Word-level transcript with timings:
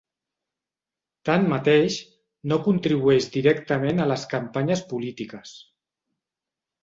Tanmateix, 1.29 1.97
no 2.53 2.57
contribueix 2.69 3.27
directament 3.35 4.03
a 4.05 4.07
les 4.13 4.23
campanyes 4.31 4.83
polítiques. 4.95 5.53